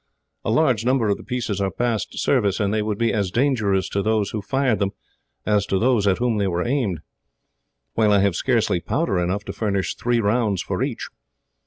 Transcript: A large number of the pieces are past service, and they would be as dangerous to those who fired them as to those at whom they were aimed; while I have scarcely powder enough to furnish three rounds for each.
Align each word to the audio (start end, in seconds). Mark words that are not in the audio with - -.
A 0.43 0.49
large 0.49 0.83
number 0.83 1.09
of 1.09 1.17
the 1.17 1.23
pieces 1.23 1.61
are 1.61 1.69
past 1.69 2.17
service, 2.17 2.59
and 2.59 2.73
they 2.73 2.81
would 2.81 2.97
be 2.97 3.13
as 3.13 3.29
dangerous 3.29 3.87
to 3.89 4.01
those 4.01 4.31
who 4.31 4.41
fired 4.41 4.79
them 4.79 4.93
as 5.45 5.67
to 5.67 5.77
those 5.77 6.07
at 6.07 6.17
whom 6.17 6.39
they 6.39 6.47
were 6.47 6.65
aimed; 6.65 7.01
while 7.93 8.11
I 8.11 8.21
have 8.21 8.35
scarcely 8.35 8.79
powder 8.79 9.19
enough 9.19 9.43
to 9.45 9.53
furnish 9.53 9.93
three 9.93 10.19
rounds 10.19 10.63
for 10.63 10.81
each. 10.81 11.07